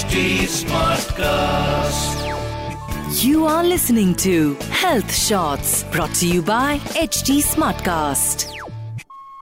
HD 0.00 0.20
Smartcast. 0.50 2.20
You 3.22 3.40
are 3.46 3.64
listening 3.64 4.12
to 4.22 4.54
Health 4.82 5.12
Shots 5.14 5.72
brought 5.94 6.14
to 6.20 6.28
you 6.28 6.44
by 6.50 6.78
HD 7.00 7.34
Smartcast. 7.48 8.44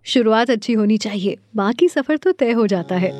शुरुआत 0.04 0.50
अच्छी 0.50 0.72
होनी 0.72 0.96
चाहिए 0.98 1.36
बाकी 1.56 1.88
सफ़र 1.88 2.16
तो 2.16 2.32
तय 2.32 2.52
हो 2.52 2.66
जाता 2.66 2.96
है। 2.96 3.10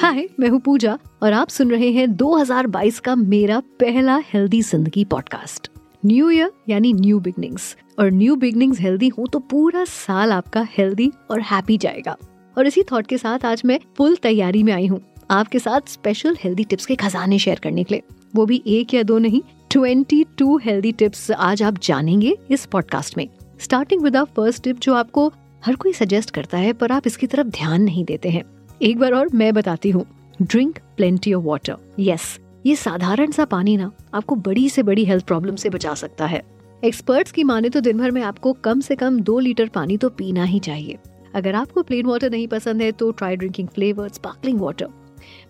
हाय 0.00 0.28
मैं 0.40 0.48
हूँ 0.48 0.60
पूजा 0.60 0.98
और 1.22 1.32
आप 1.32 1.48
सुन 1.48 1.70
रहे 1.70 1.90
हैं 1.92 2.06
2022 2.16 2.98
का 3.00 3.14
मेरा 3.16 3.60
पहला 3.80 4.20
हेल्दी 4.32 4.62
ज़िंदगी 4.62 5.04
पॉडकास्ट 5.04 5.70
न्यू 6.06 6.30
ईयर 6.30 6.52
यानी 6.68 6.92
न्यू 6.92 7.20
बिगनिंग्स 7.20 7.76
और 7.98 8.10
न्यू 8.10 8.36
बिगनिंग्स 8.36 8.80
हेल्दी 8.80 9.08
हो 9.08 9.26
तो 9.26 9.38
पूरा 9.52 9.84
साल 9.84 10.32
आपका 10.32 10.66
हेल्दी 10.78 11.12
और 11.30 11.40
हैप्पी 11.52 11.78
जाएगा। 11.78 12.16
और 12.58 12.66
इसी 12.66 12.82
थॉट 12.82 13.06
के 13.06 13.18
साथ 13.18 13.44
आज 13.44 13.62
मैं 13.64 13.80
फुल 13.96 14.16
तैयारी 14.16 14.62
में 14.62 14.72
आई 14.72 14.86
हूँ। 14.86 15.00
आपके 15.30 15.58
साथ 15.58 15.80
स्पेशल 15.88 16.36
हेल्दी 16.44 16.64
टिप्स 16.64 16.86
के 16.86 16.94
खजाने 16.94 17.38
शेयर 17.38 17.58
करने 17.58 17.84
के 17.84 17.94
लिए। 17.94 18.02
वो 18.34 18.46
भी 18.46 18.62
एक 18.66 18.94
या 18.94 19.02
दो 19.02 19.18
नहीं 19.18 19.42
22 19.70 20.58
हेल्दी 20.64 20.92
टिप्स 20.92 21.30
आज 21.30 21.62
आप 21.62 21.78
जानेंगे 21.78 22.36
इस 22.50 22.66
पॉडकास्ट 22.66 23.16
में। 23.16 23.28
स्टार्टिंग 23.60 24.02
विद 24.02 24.16
फ़र्स्ट 24.16 24.64
टिप 24.64 24.80
जो 24.80 24.94
आपको 24.94 25.32
हर 25.64 25.74
कोई 25.74 25.92
सजेस्ट 25.92 26.30
करता 26.30 26.58
है, 26.58 26.72
पर 26.72 26.92
आप 26.92 27.06
इसकी 27.06 27.26
तरफ़ 27.26 27.46
ध्यान 27.46 27.82
नहीं 27.82 28.04
देते 28.04 28.28
हैं। 28.28 28.42
एक 28.82 28.98
बार 28.98 29.12
और 29.12 29.28
मैं 29.34 29.54
बताती 29.54 29.90
हूँ। 29.90 30.06
Drink 30.42 30.78
plenty 30.96 31.34
of 31.34 31.44
water 31.44 31.76
yes 31.98 32.38
ये 32.66 32.76
साधारण 32.76 33.30
सा 33.30 33.44
पानी 33.44 33.76
ना 33.76 33.90
आपको 34.14 34.34
बड़ी 34.34 34.68
से 34.68 34.82
बड़ी 34.82 35.04
हेल्थ 35.04 35.26
प्रॉब्लम 35.26 35.56
से 35.56 35.70
बचा 35.70 35.94
सकता 35.94 36.26
है। 36.26 36.42
एक्सपर्ट्स 36.84 37.32
की 37.32 37.44
माने 37.44 37.68
तो 37.68 37.80
दिन 37.80 37.98
भर 37.98 38.10
में 38.10 38.22
आपको 38.22 38.52
कम 38.52 38.80
से 38.80 38.96
कम 38.96 39.20
दो 39.20 39.38
लीटर 39.38 39.68
पानी 39.68 39.96
तो 39.96 40.08
पीना 40.08 40.44
ही 40.44 40.58
चाहिए। 40.58 40.98
अगर 41.34 41.54
आपको 41.54 41.82
प्लेन 41.82 42.06
वाटर 42.06 42.30
नहीं 42.30 42.48
पसंद 42.48 42.82
है 42.82 42.92
तो 42.92 43.10
try 43.10 43.36
drinking 43.36 43.68
flavour 43.68 44.08
sparkling 44.08 44.60
water 44.60 44.88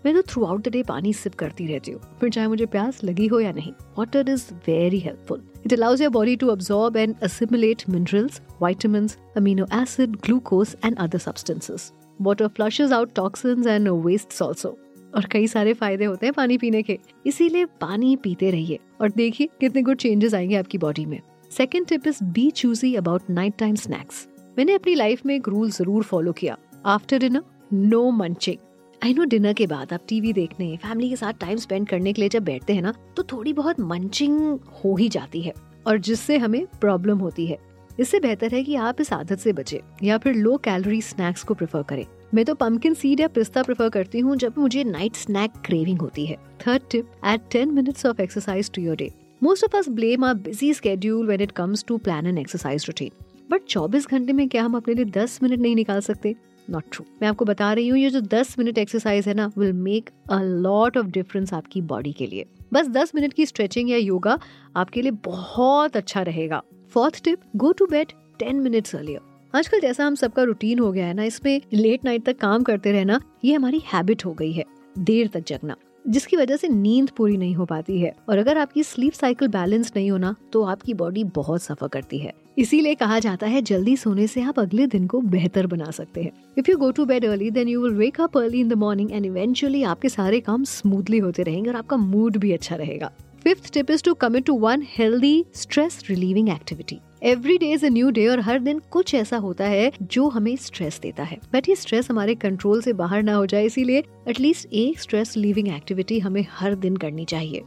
मैं 0.06 0.14
तो 0.14 0.22
थ्रू 0.22 0.44
आउट 0.44 0.68
द 0.68 0.68
डे 0.68 0.82
पानी 0.82 1.12
सिप 1.12 1.34
करती 1.34 1.66
रहती 1.66 1.92
हूँ। 1.92 2.00
फिर 2.20 2.30
चाहे 2.30 2.48
मुझे 2.48 2.66
प्यास 2.66 3.04
लगी 3.04 3.26
हो 3.26 3.40
या 3.40 3.52
नहीं 3.52 3.72
water 3.98 4.28
is 4.28 4.44
very 4.66 4.98
helpful 4.98 5.42
it 5.66 5.72
allows 5.72 6.02
your 6.02 6.10
body 6.10 6.36
to 6.36 6.48
absorb 6.48 6.96
and 6.96 7.14
assimilate 7.22 7.82
minerals 7.88 8.40
vitamins, 8.62 9.12
amino 9.38 9.66
acid, 9.70 10.16
glucose 10.26 10.74
and 10.84 10.96
other 10.98 11.20
substances. 11.26 11.84
Water 12.20 12.48
flushes 12.48 12.92
out 12.96 13.14
toxins 13.18 13.68
and 13.74 13.90
wastes 14.04 14.42
also. 14.42 14.72
और 15.16 15.24
कई 15.24 15.46
सारे 15.46 15.72
फ़ायदे 15.72 16.04
होते 16.04 16.26
हैं 16.26 16.32
पानी 16.32 16.58
पीने 16.58 16.82
के। 16.82 16.98
इसीलिए 17.26 17.64
पानी 17.64 18.16
पीते 18.16 18.50
रहिए। 18.50 18.78
और 19.00 19.10
देखिए 19.10 19.48
कितने 19.60 19.82
गुड 19.82 19.96
चेंजेस 19.96 20.34
आएँगे 20.34 20.56
आपकी 20.56 20.78
बॉडी 20.78 21.06
में। 21.06 21.20
Second 21.50 21.86
tip 21.86 22.06
is 22.06 22.24
be 22.24 22.50
choosy 22.50 22.94
about 22.94 23.30
night 23.30 23.54
time 23.58 23.74
snacks 23.74 24.26
मैंने 24.56 24.74
अपनी 24.74 24.94
लाइफ 24.94 25.24
में 25.26 25.34
एक 25.34 25.48
रूल 25.48 25.70
ज़रूर 25.70 26.02
फॉलो 26.02 26.32
किया। 26.32 26.56
After 26.86 27.18
dinner 27.18 27.42
no 27.72 28.10
munching 28.10 28.56
I 29.02 29.14
know 29.14 29.24
dinner 29.24 29.52
के 29.52 29.66
बाद 29.66 29.92
आप 29.92 30.00
टीवी 30.08 30.32
देखने 30.32 30.76
फैमिली 30.76 31.08
के 31.10 31.16
साथ 31.16 31.32
टाइम 31.40 31.56
स्पेंड 31.58 31.88
करने 31.88 32.12
के 32.12 32.22
लिए 32.22 32.28
जब 32.28 32.44
बैठते 32.44 32.74
हैं 32.74 32.82
ना 32.82 32.92
तो 33.16 33.22
थोड़ी 33.32 33.52
बहुत 33.52 33.80
मंचिंग 33.82 34.38
हो 34.84 34.94
ही 34.96 35.08
जाती 35.08 35.40
है 35.42 35.52
और 35.86 35.98
जिससे 35.98 36.38
हमें 36.38 36.64
प्रॉब्लम 36.80 37.18
होती 37.18 37.46
है। 37.46 37.58
इससे 37.98 38.20
बेहतर 38.20 38.54
है 38.54 38.62
कि 38.64 38.74
आप 38.76 39.00
इस 39.00 39.12
आदत 39.12 39.38
से 39.38 39.52
बचे 39.52 39.80
या 40.02 40.18
फिर 40.18 40.34
लो 40.34 40.56
कैलोरी 40.64 41.00
स्नैक्स 41.02 41.42
को 41.42 41.54
प्रेफर 41.54 41.82
करें। 41.82 42.04
मैं 42.34 42.44
तो 42.44 42.54
पम्पकिन 42.54 42.94
सीड 42.94 43.20
या 43.20 43.28
पिस्ता 43.30 43.62
प्रेफर 43.62 43.88
करती 43.88 44.20
हूँ 44.20 44.36
जब 44.36 44.58
मुझे 44.58 44.84
नाइट 44.84 45.16
स्नैक 45.16 45.52
क्रेविंग 45.64 46.00
होती 46.00 46.26
है। 46.26 46.36
Third 46.66 46.82
tip 46.90 47.10
add 47.26 47.48
ten 47.52 47.72
minutes 47.74 48.06
of 48.06 48.20
exercise 48.22 48.70
to 48.70 48.82
your 48.82 48.96
day 48.96 49.10
most 49.42 49.64
of 49.64 49.76
us 49.76 49.88
blame 49.90 50.24
our 50.24 50.34
busy 50.36 50.72
schedule 50.74 51.26
when 51.26 51.40
it 51.40 51.52
comes 51.52 51.84
to 51.88 51.98
plan 51.98 52.26
an 52.26 52.38
exercise 52.38 52.84
routine 52.88 53.10
but 53.50 53.66
24 53.68 54.06
घंटे 54.06 54.32
में 54.32 54.48
क्या 54.48 54.62
हम 54.64 54.76
अपने 54.76 54.94
लिए 54.94 55.04
10 55.06 55.38
मिनट 55.42 55.60
नहीं 55.60 55.74
निकाल 55.76 56.00
सकते? 56.00 56.34
नॉट 56.68 56.84
ट्रू 56.92 57.04
मैं 57.22 57.28
आपको 57.28 57.44
बता 57.44 57.72
रही 57.72 57.88
हूँ, 57.88 57.98
ये 57.98 58.10
जो 58.10 58.20
10 58.20 58.58
मिनट 58.58 58.78
एक्सरसाइज 58.78 59.28
है 59.28 59.34
ना 59.34 59.50
will 59.58 59.72
make 59.72 60.10
a 60.30 60.40
lot 60.42 60.96
of 60.96 61.06
difference 61.08 61.52
आपकी 61.54 61.80
बॉडी 61.82 62.12
के 62.12 62.26
लिए। 62.26 62.46
बस 62.72 62.88
10 62.88 63.14
मिनट 63.14 63.32
की 63.32 63.46
स्ट्रेचिंग 63.46 63.90
या 63.90 63.96
योगा 63.96 64.38
आपके 64.76 65.02
लिए 65.02 65.12
बहुत 65.24 65.96
अच्छा 65.96 66.22
रहेगा। 66.22 66.62
Fourth 66.94 67.22
tip 67.24 67.40
go 67.56 67.72
to 67.72 67.86
bed 67.86 68.12
10 68.42 68.60
minutes 68.60 68.94
earlier 68.96 69.28
आजकल 69.54 69.80
जैसा 69.80 70.04
हम 70.06 70.14
सबका 70.14 70.42
रूटीन 70.42 70.78
हो 70.78 70.90
गया 70.92 71.06
है 71.06 71.14
ना, 71.14 71.24
इसमें 71.24 71.60
लेट 71.72 72.04
नाइट 72.04 72.24
तक 72.24 72.38
काम 72.38 72.62
करते 72.62 72.92
रहना, 72.92 73.20
ये 73.44 73.54
हमारी 73.54 73.80
हैबिट 73.84 74.24
हो 74.26 74.32
गई 74.32 74.52
है। 74.52 74.64
देर 74.96 75.28
तक 75.28 75.44
जगना। 75.46 75.76
जिसकी 76.04 76.36
वजह 76.36 76.56
से 76.56 76.68
नींद 76.68 77.10
पूरी 77.10 77.36
नहीं 77.36 77.54
हो 77.54 77.64
पाती 77.64 77.98
है। 78.00 78.14
और 78.28 78.38
अगर 78.38 78.58
आपकी 78.58 78.82
स्लीप 78.82 79.12
साइकिल 79.12 79.48
बैलेंस 79.48 79.92
नहीं 79.96 80.10
होना 80.10 80.34
तो 80.52 80.62
आपकी 80.64 80.94
बॉडी 80.94 81.24
बहुत 81.24 81.62
सफ़र 81.62 81.88
करती 81.88 82.18
है। 82.18 82.32
इसीलिए 82.58 82.94
कहा 82.94 83.18
जाता 83.18 83.46
है, 83.46 83.62
जल्दी 83.62 83.96
सोने 83.96 84.26
से 84.26 84.42
आप 84.42 84.58
अगले 84.60 84.86
दिन 84.86 85.06
को 85.06 85.20
बेहतर 85.20 85.66
बना 85.66 85.90
सकते 85.90 86.22
हैं। 86.22 86.32
If 86.58 86.70
you 86.70 86.76
go 86.76 86.90
to 86.90 87.04
bed 87.04 87.24
early 87.24 87.50
then 87.50 87.68
you 87.68 87.82
will 87.82 87.94
wake 87.94 88.20
up 88.20 88.38
early 88.38 88.60
in 88.60 88.68
the 88.68 88.72
morning 88.72 89.12
and 89.12 89.26
eventually 89.26 89.82
आपके 89.82 90.08
सारे 90.08 90.40
काम 90.40 90.64
स्मूथली 90.64 91.18
होते 91.18 91.42
रहेंगे 91.42 91.70
और 91.70 91.76
आपका 91.76 91.96
मूड 91.96 92.36
भी 92.36 92.52
अच्छा 92.52 92.76
रहेगा। 92.76 93.10
Fifth 93.44 93.72
tip 93.72 93.90
is 93.90 94.02
to 94.04 94.14
commit 94.14 94.44
to 94.44 94.54
one 94.58 94.82
healthy 94.88 95.44
stress 95.54 96.02
relieving 96.10 96.48
activity 96.48 96.98
every 97.22 97.56
day 97.58 97.70
is 97.72 97.84
a 97.86 97.88
new 97.88 98.10
day 98.10 98.26
और 98.26 98.40
हर 98.40 98.58
दिन 98.58 98.78
कुछ 98.90 99.14
ऐसा 99.14 99.36
होता 99.36 99.64
है 99.64 99.90
जो 100.02 100.28
हमें 100.28 100.54
स्ट्रेस 100.56 100.98
देता 101.02 101.22
है। 101.22 101.38
बट 101.52 101.68
ये 101.68 101.74
स्ट्रेस 101.76 102.10
हमारे 102.10 102.34
कंट्रोल 102.34 102.80
से 102.82 102.92
बाहर 102.92 103.22
ना 103.22 103.34
हो 103.34 103.46
जाए, 103.46 103.64
इसीलिए 103.64 104.02
एटलीस्ट 104.28 104.72
एक 104.72 105.00
स्ट्रेस 105.00 105.34
रिलीविंग 105.36 105.68
एक्टिविटी 105.68 106.18
हमें 106.18 106.46
हर 106.50 106.74
दिन 106.74 106.96
करनी 106.96 107.24
चाहिए। 107.24 107.62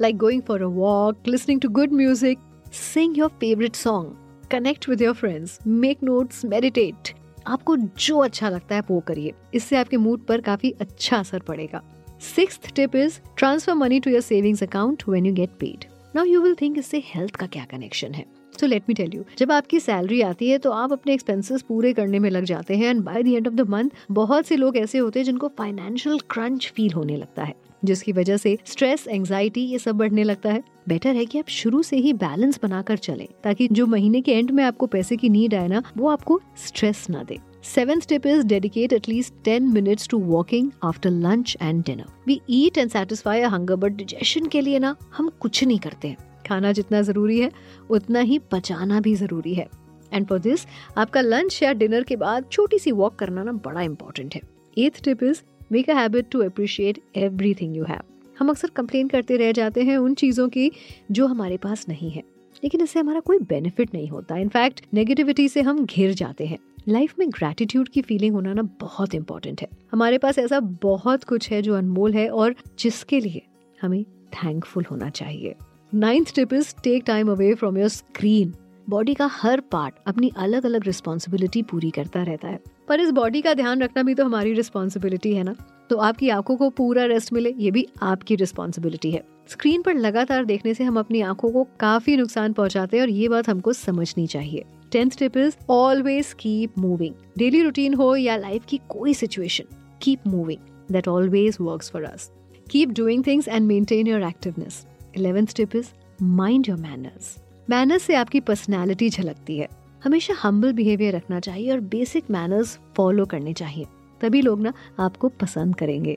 Like 0.00 0.16
going 0.16 0.42
for 0.42 0.62
a 0.62 0.66
walk 0.66 1.28
listening 1.28 1.60
to 1.60 1.68
good 1.70 1.92
music 1.92 2.38
sing 2.72 3.18
your 3.18 3.28
favourite 3.40 3.76
song 3.76 4.46
connect 4.50 4.88
with 4.88 5.02
your 5.02 5.14
friends 5.14 5.58
make 5.66 6.02
notes 6.02 6.44
meditate 6.44 7.12
आपको 7.46 7.76
जो 7.76 8.18
अच्छा 8.18 8.48
लगता 8.48 8.74
है 8.74 8.82
वो 8.90 9.00
करिए। 9.00 9.32
इससे 9.54 9.76
आपके 9.76 9.96
मूड 9.96 10.26
पर 10.26 10.40
काफ़ी 10.40 10.70
अच्छा 10.80 11.16
असर 11.16 11.40
पड़ेगा। 11.40 11.82
Six 12.26 12.60
tip 12.76 12.94
is 12.96 13.18
transfer 13.36 13.74
money 13.74 13.98
to 14.00 14.10
your 14.10 14.20
savings 14.20 14.62
account 14.62 15.02
when 15.08 15.26
you 15.26 15.32
get 15.34 15.58
paid 15.60 15.84
now 16.14 16.24
you 16.24 16.42
will 16.42 16.54
think 16.60 16.78
इससे 16.78 17.02
हेल्थ 17.06 17.36
का 17.36 17.46
क्या 17.46 17.64
कनेक्शन 17.64 18.14
है? 18.14 18.24
So 18.62 18.66
let 18.66 18.82
me 18.88 18.94
tell 18.94 19.10
you 19.14 19.24
जब 19.38 19.52
आपकी 19.52 19.80
सैलरी 19.80 20.20
आती 20.20 20.48
है 20.48 20.58
तो 20.58 20.70
आप 20.70 20.92
अपने 20.92 21.14
एक्सपेंसेस 21.14 21.62
पूरे 21.62 21.92
करने 21.92 22.18
में 22.18 22.30
लग 22.30 22.44
जाते 22.44 22.76
हैं 22.76 22.90
and 22.90 23.02
by 23.02 23.22
the 23.22 23.28
end 23.28 23.48
of 23.48 23.54
the 23.54 23.60
month 23.60 23.90
बहुत 24.10 24.46
से 24.46 24.56
लोग 24.56 24.76
ऐसे 24.76 24.98
होते 24.98 25.18
हैं 25.18 25.24
जिनको 25.24 25.48
फाइनेंशियल 25.48 26.18
क्रंच 26.18 26.72
फील 26.76 26.92
होने 26.92 27.16
लगता 27.16 27.44
है 27.44 27.54
जिसकी 27.84 28.12
वजह 28.12 28.36
से 28.36 28.58
स्ट्रेस 28.64 29.08
एंजाइटी 29.08 29.60
ये 29.60 29.78
सब 29.78 29.96
बढ़ने 29.96 30.24
लगता 30.24 30.52
है। 30.52 30.62
बेटर 30.88 31.16
है 31.16 31.24
कि 31.26 31.38
आप 31.38 31.48
शुरू 31.48 31.82
से 31.82 31.96
ही 31.96 32.12
बैलेंस 32.12 32.60
बनाकर 32.62 32.96
चलें 32.96 33.28
ताकि 33.44 33.68
जो 33.72 33.86
महीने 33.86 34.20
के 34.20 34.32
एंड 34.32 34.50
में 34.50 34.64
आपको 34.64 34.86
पैसे 34.86 35.16
की 35.16 35.28
नीड 35.28 35.54
आए 35.54 35.68
ना 35.68 35.82
वो 35.96 36.08
आपको 36.08 36.40
स्ट्रेस 36.66 37.06
ना 37.10 37.22
दे। 37.22 37.38
Is 37.76 38.44
dedicate 38.44 38.92
at 38.92 39.04
least 39.04 39.30
10 39.48 39.60
minutes 39.60 40.06
to 40.06 40.14
walking 40.14 40.66
after 40.84 41.10
lunch 41.22 41.56
and 41.56 41.82
dinner. 41.82 42.08
We 42.28 42.36
eat 42.50 42.78
and 42.78 42.92
satisfy 42.96 43.44
our 43.44 43.52
hunger, 43.54 43.84
but 43.84 43.98
digestion 43.98 44.48
के 44.48 44.60
लिए 44.60 44.78
ना 44.78 44.96
हम 45.16 45.28
कुछ 45.28 45.64
नहीं 45.64 45.78
करते 45.78 46.08
हैं। 46.08 46.31
खाना 46.52 46.72
जितना 46.72 47.02
ज़रूरी 47.02 47.38
है, 47.40 47.50
उतना 47.90 48.20
ही 48.20 48.38
पचाना 48.50 49.00
भी 49.00 49.14
ज़रूरी 49.14 49.54
है। 49.54 49.68
एंड 50.12 50.26
फॉर 50.26 50.38
दिस 50.38 50.66
आपका 50.98 51.20
लंच 51.20 51.62
या 51.62 51.72
डिनर 51.72 52.02
के 52.02 52.16
बाद 52.16 52.44
छोटी 52.52 52.78
सी 52.78 52.92
वॉक 52.92 53.14
करना 53.14 53.42
ना 53.42 53.52
बड़ा 53.52 53.80
इंपॉर्टेंट 53.80 54.34
है। 54.34 54.40
Eighth 54.78 55.02
tip 55.04 55.22
is 55.22 55.42
make 55.72 55.90
a 55.90 55.94
habit 55.94 56.26
to 56.30 56.42
appreciate 56.42 56.98
everything 57.16 57.76
you 57.76 57.84
have 57.84 58.00
हम 58.38 58.48
अक्सर 58.48 58.68
कंप्लेन 58.68 59.08
करते 59.08 59.36
रह 59.36 59.52
जाते 59.52 59.82
हैं 59.82 59.96
उन 59.96 60.14
चीज़ों 60.14 60.48
की 60.48 60.70
जो 61.10 61.26
हमारे 61.26 61.56
पास 61.56 61.88
नहीं 61.88 62.10
है। 62.10 62.22
लेकिन 62.64 62.80
इससे 62.80 63.00
हमारा 63.00 63.20
कोई 63.20 63.38
बेनिफिट 63.38 63.94
नहीं 63.94 64.08
होता। 64.08 64.36
इनफैक्ट 64.36 64.82
नेगेटिविटी 64.94 65.48
से 65.48 65.62
हम 65.62 65.84
घिर 65.84 66.12
जाते 66.14 66.46
हैं। 66.46 66.58
लाइफ 66.88 67.14
में 67.18 67.28
ग्रेटिट्यूड 67.30 67.88
की 67.88 68.02
फीलिंग 68.02 68.34
होना 68.34 68.52
ना 68.54 68.62
बहुत 68.80 69.14
इंपॉर्टेंट 69.14 69.60
है। 69.60 69.68
हमारे 69.92 70.18
पास 70.18 70.38
ऐसा 70.38 70.60
बहुत 70.60 71.24
कुछ 71.24 71.50
है 71.50 71.62
जो 71.62 71.74
अनमोल 71.74 72.14
है 72.14 72.28
और 72.30 72.54
जिसके 72.78 73.20
लिए 73.20 73.42
हमें 73.82 74.04
थैंकफुल 74.04 74.84
होना 74.90 75.10
चाहिए। 75.10 75.54
Ninth 75.94 76.34
tip 76.34 76.52
is 76.52 76.72
take 76.84 77.02
time 77.06 77.30
away 77.30 77.52
from 77.54 77.78
your 77.78 77.88
screen 77.88 78.52
body 78.88 79.14
का 79.14 79.26
हर 79.32 79.60
पार्ट 79.60 79.94
अपनी 80.06 80.30
अलग 80.36 80.66
अलग 80.66 80.84
रिस्पॉन्सिबिलिटी 80.86 81.62
पूरी 81.62 81.90
करता 81.90 82.22
रहता 82.22 82.48
है। 82.48 82.60
पर 82.88 83.00
इस 83.00 83.10
बॉडी 83.10 83.40
का 83.42 83.52
ध्यान 83.54 83.82
रखना 83.82 84.02
भी 84.02 84.14
तो 84.14 84.24
हमारी 84.24 84.52
रिस्पॉन्सिबिलिटी 84.52 85.34
है 85.34 85.42
ना? 85.42 85.54
तो 85.90 85.96
आपकी 85.96 86.28
आँखों 86.28 86.56
को 86.56 86.68
पूरा 86.70 87.04
रेस्ट 87.04 87.32
मिले, 87.32 87.54
ये 87.58 87.70
भी 87.70 87.86
आपकी 88.02 88.36
रिस्पॉन्सिबिलिटी 88.36 89.10
है। 89.10 89.22
स्क्रीन 89.48 89.82
पर 89.82 89.94
लगातार 89.94 90.44
देखने 90.44 90.74
से 90.74 90.84
हम 90.84 90.98
अपनी 90.98 91.20
आँखों 91.20 91.50
को 91.50 91.66
काफ़ी 91.80 92.16
नुकसान 92.16 92.52
पहुंचाते 92.52 92.96
हैं 92.96 93.04
और 93.04 93.10
ये 93.10 93.28
बात 93.28 93.48
हमको 93.48 93.72
समझनी 93.72 94.26
चाहिए। 94.26 94.64
Tenth 94.92 95.10
tip 95.18 95.36
is 95.36 95.56
always 95.70 96.32
keep 96.32 96.78
moving 96.78 97.14
daily 97.38 97.62
routine 97.62 97.94
हो 97.94 98.14
या 98.16 98.36
लाइफ 98.36 98.64
की 98.68 98.80
कोई 98.88 99.14
situation 99.14 99.64
keep 100.02 100.26
moving 100.26 100.92
that 100.92 101.08
always 101.08 101.58
work 101.60 101.82
for 101.82 102.04
us 102.04 102.30
keep 102.70 102.88
doing 102.88 103.26
things 103.26 103.48
and 103.48 103.66
maintain 103.66 104.06
your 104.06 104.22
activeness 104.22 104.84
eleventh 105.16 105.46
tip 105.56 105.76
is 105.76 105.88
mind 106.22 106.68
your 106.68 106.78
manners 106.78 107.36
manners 107.70 108.02
से 108.02 108.14
आपकी 108.14 108.40
personality 108.40 109.08
झलकती 109.10 109.58
है। 109.58 109.68
हमेशा 110.04 110.34
humble 110.42 110.72
behaviour 110.72 111.16
रखना 111.16 111.40
चाहिए 111.40 111.70
और 111.70 111.80
बेसिक 111.80 112.30
मैनर्स 112.30 112.78
फॉलो 112.96 113.24
करने 113.24 113.52
चाहिए। 113.52 113.86
तभी 114.20 114.42
लोग 114.42 114.60
ना 114.60 114.72
आपको 114.98 115.28
पसंद 115.28 115.76
करेंगे। 115.76 116.16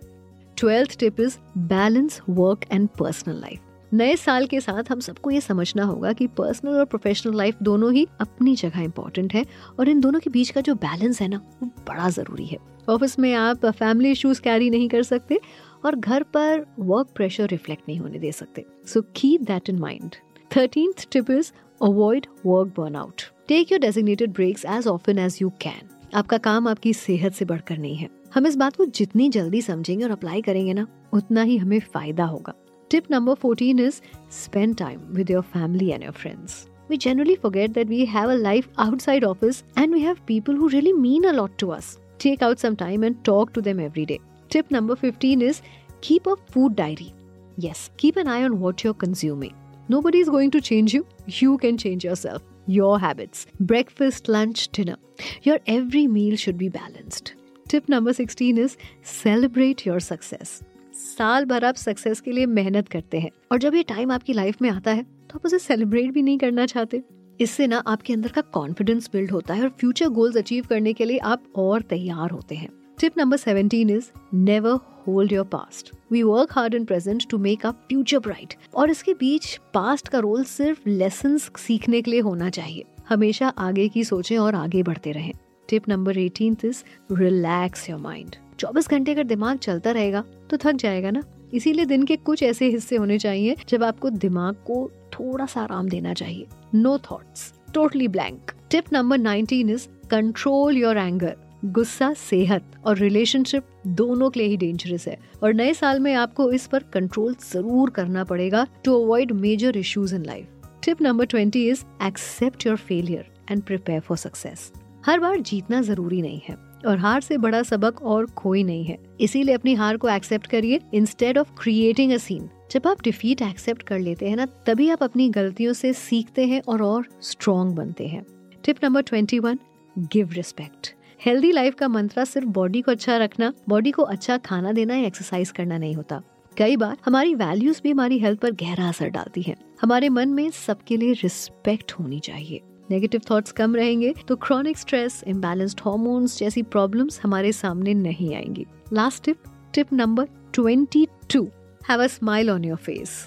Twelfth 0.58 1.00
tip 1.00 1.20
is 1.20 1.38
balance 1.58 2.22
work 2.30 2.66
and 2.72 2.90
personal 2.90 3.36
life 3.36 3.60
नए 3.94 4.16
साल 4.16 4.46
के 4.48 4.60
साथ 4.60 4.92
हम 4.92 5.00
सबको 5.00 5.32
ये 5.32 5.42
समझना 5.42 5.84
होगा 5.84 6.14
कि 6.14 6.28
पर्सनल 6.28 6.72
और 6.72 6.86
प्रोफेशनल 6.86 7.36
लाइफ 7.38 7.58
दोनों 7.64 7.92
ही 7.94 8.08
अपनी 8.22 8.56
जगह 8.56 8.82
इंपॉर्टेंट 8.82 9.34
है 9.34 9.46
और 9.80 9.90
इन 9.90 10.00
दोनों 10.00 10.20
के 10.20 10.30
बीच 10.30 10.50
का 10.50 10.62
जो 10.62 10.76
बैलेंस 10.76 11.22
है 11.22 11.28
ना, 11.28 11.42
वो 11.64 11.70
बड़ा 11.88 12.10
ज़रूरी 12.10 12.46
है। 12.46 12.58
ऑफ़िस 12.90 13.18
में 13.20 13.34
आप 13.34 13.66
फैमिली 13.66 14.12
इश्यूज़ 14.12 14.42
कैरी 14.42 14.70
नहीं 14.70 14.90
कर 14.90 15.04
सकते 15.04 15.40
और 15.86 15.96
घर 15.96 16.24
पर 16.24 16.66
वर्क 16.80 17.08
प्रेशर 17.16 17.48
रिफ्लेक्ट 17.48 17.84
नहीं 17.88 18.00
होने 18.00 18.20
दे 18.20 18.32
सकते। 18.32 18.66
So 18.88 19.02
keep 19.16 19.42
that 19.42 19.70
in 19.70 19.80
mind 19.80 20.16
thirteen 20.58 20.94
tip 21.12 21.32
is 21.32 21.52
avoid 21.82 22.28
work 22.46 22.74
burn 22.80 22.96
out 22.96 23.22
take 23.48 23.72
your 23.72 23.82
designated 23.82 24.34
breaks 24.34 24.66
as 24.66 24.88
often 24.88 25.20
as 25.20 25.40
you 25.42 25.50
can 25.62 25.90
आपका 26.16 26.38
काम 26.38 26.68
आपकी 26.68 26.94
सेहत 26.94 27.34
से 27.34 27.46
बढ़कर 27.46 27.78
नहीं 27.78 27.96
है। 27.96 28.10
हम 28.34 28.48
इस 28.48 28.56
बात 28.56 28.76
को 28.76 28.86
जितनी 28.86 29.30
जल्दी 29.30 29.62
समझेंगे 29.62 30.04
और 30.06 30.12
अप्लाई 30.12 30.42
करेंगे 30.42 30.74
ना, 30.74 30.88
उतना 31.14 31.42
ही 31.42 31.58
हमें 31.58 31.80
फ़ायदा 31.80 32.26
होगा। 32.26 32.54
Tip 32.92 33.12
number 33.12 33.34
fourteen 33.34 33.80
is 33.80 34.02
spend 34.44 34.76
time 34.78 35.00
with 35.12 35.32
your 35.32 35.42
family 35.42 35.90
and 35.90 36.04
your 36.04 36.14
friends 36.14 36.66
We 36.90 36.98
generally 37.04 37.36
forget 37.36 37.74
that 37.74 37.88
we 37.88 38.06
have 38.06 38.32
a 38.32 38.36
life 38.38 38.66
outside 38.78 39.24
office 39.24 39.64
and 39.76 39.92
we 39.92 40.02
have 40.02 40.20
people 40.28 40.56
who 40.56 40.68
really 40.70 40.94
mean 40.94 41.26
a 41.26 41.32
lot 41.34 41.58
to 41.58 41.70
us. 41.72 41.88
Take 42.20 42.44
out 42.48 42.60
some 42.60 42.76
time 42.82 43.06
and 43.08 43.18
talk 43.30 43.54
to 43.54 43.64
them 43.68 43.80
every 43.86 44.06
day. 44.12 44.18
Tip 44.50 44.72
number 44.72 44.96
15 44.96 45.42
is 45.42 45.62
keep 46.02 46.28
a 46.28 46.36
food 46.48 46.76
diary. 46.76 47.14
Yes, 47.58 47.90
keep 47.98 48.18
an 48.18 48.28
eye 48.28 48.44
on 48.44 48.60
what 48.60 48.84
you're 48.84 48.94
consuming. 48.96 49.54
Nobody 49.90 50.20
is 50.20 50.30
going 50.30 50.52
to 50.52 50.62
change 50.62 50.94
you. 50.94 51.06
You 51.28 51.58
can 51.58 51.78
change 51.78 52.04
yourself. 52.04 52.42
Your 52.68 53.00
habits. 53.00 53.46
Breakfast, 53.60 54.28
lunch, 54.28 54.70
dinner. 54.70 54.98
Your 55.44 55.60
every 55.68 56.08
meal 56.08 56.36
should 56.36 56.58
be 56.58 56.70
balanced. 56.70 57.36
Tip 57.68 57.88
number 57.88 58.14
16 58.14 58.58
is 58.58 58.78
celebrate 59.04 59.86
your 59.86 60.00
success. 60.00 60.62
साल 60.96 61.46
भर 61.46 61.66
आप 61.66 61.76
success 61.76 62.20
के 62.22 62.32
लिए 62.32 62.46
मेहनत 62.46 62.88
करते 62.90 63.20
हैं 63.20 63.32
और 63.52 63.60
जब 63.60 63.76
ये 63.76 63.84
टाइम 63.84 64.12
आपकी 64.12 64.34
लाइफ 64.34 64.62
में 64.62 64.70
आता 64.70 64.92
है 64.92 65.04
तो 65.04 65.38
आप 65.38 65.46
उसे 65.46 65.60
सेलिब्रेट 65.60 66.12
भी 66.14 66.22
नहीं 66.22 66.38
करना 66.38 66.66
चाहते 66.66 67.02
इससे 67.40 67.68
ना 67.68 67.82
आपके 67.88 68.14
अंदर 68.14 68.32
का 68.32 68.42
कॉन्फिडेंस 68.54 69.10
बिल्ड 69.14 69.32
होता 69.32 69.54
है 69.54 69.64
और 69.64 69.70
फ्यूचर 69.80 70.08
गोल्स 70.18 70.38
अचीव 70.38 70.66
करने 70.70 70.94
के 70.94 71.06
लिए 71.06 71.18
आप 71.34 71.44
और 71.56 71.82
तैयार 71.90 72.32
होते 72.32 72.56
हैं 72.56 72.70
tip 73.00 73.18
number 73.18 73.38
17 73.38 73.90
is 73.92 74.06
never 74.34 74.78
hold 75.08 75.32
your 75.32 75.46
past 75.46 75.92
we 76.12 76.22
work 76.24 76.52
hard 76.52 76.76
in 76.76 76.86
present 76.86 77.24
to 77.30 77.38
make 77.38 77.66
a 77.66 77.72
future 77.72 78.20
bright 78.20 78.54
और 78.76 78.90
इसके 78.90 79.14
बीच 79.14 79.56
पास्ट 79.74 80.08
का 80.08 80.20
रोल 80.20 80.44
सिर्फ़ 80.44 80.90
लेसन 80.90 81.38
सीखने 81.38 82.02
के 82.02 82.12
लिए 82.12 82.20
होना 82.20 82.50
चाहिए। 82.50 82.84
हमेशा 83.10 83.48
आगे 83.48 83.88
की 83.90 84.04
सोचें 84.04 84.38
और 84.38 84.56
आगे 84.56 84.84
बढ़ते 84.84 85.12
रहें। 85.12 85.32
Tip 85.70 85.90
number 85.90 86.18
eighteen 86.18 86.58
is 86.66 86.84
relax 87.12 87.90
your 87.90 88.00
mind 88.00 88.36
24 88.60 88.90
घंटे 88.90 89.12
अगर 89.12 89.24
दिमाग 89.24 89.58
चलता 89.58 89.92
रहेगा 89.92 90.24
तो 90.50 90.58
थक 90.58 90.76
जाएगा 90.76 91.12
ना? 91.12 91.24
इसीलिए 91.54 91.86
दिन 91.86 92.04
के 92.04 92.16
कुछ 92.16 92.44
ऐसे 92.44 92.70
हिस्से 92.70 92.96
होने 92.96 93.18
चाहिए, 93.20 93.56
जब 93.70 93.84
आपको 93.84 94.10
दिमाग 94.10 94.56
को 94.68 94.90
थोड़ा 95.14 95.46
सा 95.46 95.62
आराम 95.62 95.90
देना 95.90 96.14
चाहिए। 96.14 96.48
No 96.76 96.98
thoughts 97.12 97.54
totally 97.74 98.08
blank 98.08 98.52
tip 98.72 98.94
number 98.94 99.18
19 99.18 99.70
is 99.70 99.88
control 100.10 100.78
your 100.78 100.98
anger 100.98 101.36
गुस्सा, 101.66 102.12
सेहत 102.14 102.72
और 102.86 102.98
रिलेशनशिप 102.98 103.68
दोनों 103.88 104.30
के 104.30 104.40
लिए 104.40 104.50
ही 104.50 104.58
डेंजरस 104.58 105.08
है। 105.08 105.18
और 105.44 105.54
नए 105.54 105.74
साल 105.74 106.00
में 106.00 106.14
आपको 106.14 106.52
इस 106.52 106.68
पर 106.68 106.84
कंट्रोल 106.94 107.36
ज़रूर 107.44 107.90
करना 107.90 108.24
पड़ेगा 108.24 108.66
to 108.84 109.00
avoid 109.04 109.32
major 109.32 109.78
issues 109.78 110.16
in 110.16 110.26
life 110.26 110.48
tip 110.86 111.02
number 111.02 111.26
twenty 111.26 111.68
is 111.70 111.84
accept 112.04 112.66
your 112.68 112.76
failure 112.78 113.26
and 113.52 113.62
prepare 113.62 114.00
for 114.00 114.18
success 114.18 114.72
हर 115.06 115.20
बार 115.20 115.40
जीतना 115.42 115.82
ज़रूरी 115.82 116.22
नहीं 116.22 116.42
है 116.48 116.56
और 116.88 116.98
हार 116.98 117.22
से 117.22 117.38
बड़ा 117.38 117.62
सबक 117.64 118.02
और 118.02 118.26
कोई 118.36 118.64
नहीं 118.64 118.84
है। 118.86 118.98
इसीलिए 119.22 119.56
अपनी 119.56 119.74
हार 119.74 119.98
को 119.98 120.10
एक्सेप्ट 120.10 120.48
करिए 120.48 120.80
instead 120.94 121.38
of 121.38 121.52
creating 121.62 122.12
a 122.12 122.18
scene 122.18 122.50
जब 122.72 122.88
आप 122.88 123.02
डिफीट 123.04 123.42
एक्सेप्ट 123.42 123.84
कर 123.84 124.00
लेते 124.00 124.30
हैं 124.30 124.36
ना, 124.36 124.46
तभी 124.66 124.90
आप 124.90 125.04
अपनी 125.04 125.30
गलतियों 125.30 125.74
से 125.74 125.94
सीखते 125.94 126.46
हैं 126.46 126.62
और 126.68 126.82
और 126.82 127.08
स्ट्रॉन्ग 127.22 127.76
बनते 127.76 128.08
हैं। 128.08 128.26
Tip 128.64 128.84
number 128.84 129.02
twenty 129.02 129.40
one 129.40 129.60
give 129.96 130.30
respect 130.34 130.94
healthy 131.26 131.52
life 131.52 131.76
का 131.76 131.88
मंत्रा 131.88 132.24
सिर्फ़ 132.24 132.48
बॉडी 132.48 132.82
को 132.82 132.92
अच्छा 132.92 133.16
रखना 133.18 133.52
बॉडी 133.70 133.92
को 133.92 134.04
अच्छा 134.04 134.38
खाना 134.38 134.72
देना 134.72 134.96
या 134.96 135.08
एक्सरसाइज 135.08 135.52
करना 135.52 135.78
नहीं 135.78 135.96
होता। 135.96 136.22
कई 136.58 136.76
बार 136.78 136.98
हमारी 137.06 137.34
वैल्यूज़ 137.36 137.82
भी 137.84 137.92
हमारी 137.92 138.20
हेल्थ 138.20 138.40
पर 138.40 138.52
गहरा 138.52 138.90
असर 138.90 139.10
डालती 139.10 139.42
है। 139.42 139.56
हमारे 139.82 140.10
मन 140.10 140.30
में 140.30 140.52
सबके 140.52 140.98
लिए 140.98 141.14
रिस्पेक्ट 141.14 141.92
होनी 141.92 142.20
चाहिए। 142.20 142.62
नेगेटिव 142.92 143.22
थॉट्स 143.32 143.52
कम 143.52 143.76
रहेंगे 143.76 144.14
तो 144.28 144.36
क्रॉनिक 144.36 144.78
स्ट्रेस 144.78 145.24
इम्बैलेंस्ड 145.28 145.82
हॉर्मोन्स 145.86 146.38
जैसी 146.40 146.64
प्रॉब्लम्स 146.64 147.20
हमारे 147.24 147.52
सामने 147.52 147.94
नहीं 147.94 148.34
आएँगी। 148.36 148.66
Last 148.94 149.24
tip 149.24 149.38
tip 149.74 149.94
number 149.94 150.28
twenty 150.54 151.08
two 151.34 151.48
have 151.90 152.04
a 152.04 152.08
smile 152.08 152.50
on 152.50 152.66
your 152.66 152.78
face 152.78 153.20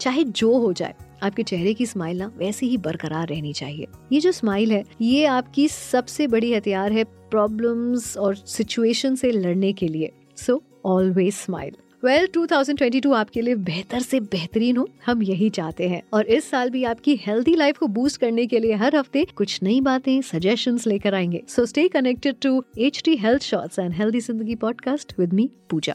चाहे 0.00 0.24
जो 0.24 0.56
हो 0.58 0.72
जाए, 0.72 0.94
आपके 1.22 1.42
चेहरे 1.42 1.74
की 1.74 1.86
स्माइल 1.86 2.18
ना 2.18 2.32
वैसे 2.36 2.66
ही 2.66 2.76
बरकरार 2.76 3.28
रहनी 3.28 3.52
चाहिए। 3.52 3.86
ये 4.12 4.20
जो 4.20 4.32
स्माइल 4.32 4.72
है, 4.72 4.84
ये 5.00 5.24
आपकी 5.26 5.68
सबसे 5.68 6.26
बड़ी 6.26 6.52
हथियार 6.54 6.92
है 6.92 7.04
प्रॉब्लम्स 7.30 8.16
और 8.16 8.34
सिचुएशन 8.34 9.14
से 9.14 9.30
लड़ने 9.30 9.72
के 9.72 9.88
लिए। 9.88 10.12
So 10.36 10.62
always 10.84 11.34
smile 11.34 11.72
well 12.04 12.26
well, 12.26 12.34
2022 12.34 13.14
आपके 13.14 13.40
लिए 13.40 13.54
बेहतर 13.54 14.00
से 14.00 14.20
बेहतरीन 14.20 14.76
हो 14.76 14.88
हम 15.06 15.22
यही 15.22 15.50
चाहते 15.50 15.88
हैं। 15.88 16.02
और 16.12 16.26
इस 16.26 16.50
साल 16.50 16.70
भी 16.70 16.84
आपकी 16.84 17.16
हेल्दी 17.16 17.54
लाइफ 17.54 17.78
को 17.78 17.86
बूस्ट 17.86 18.20
करने 18.20 18.46
के 18.46 18.58
लिए 18.58 18.74
हर 18.74 18.96
हफ़्ते 18.96 19.26
कुछ 19.36 19.62
नई 19.62 19.80
बातें 19.80 20.22
सजेशन 20.22 20.78
लेकर 20.86 21.14
आएँगे। 21.14 21.42
So 21.48 21.66
stay 21.66 21.88
connected 21.88 22.36
to 22.42 22.64
H 22.78 23.02
T 23.04 23.16
health 23.16 23.42
shorts 23.42 23.78
and 23.78 23.92
healthy 23.92 24.20
Zindagi 24.20 24.54
podcast 24.54 25.12
with 25.18 25.32
me 25.32 25.50
Pooja 25.70 25.94